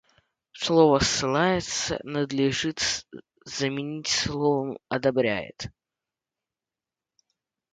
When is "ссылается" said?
0.97-1.99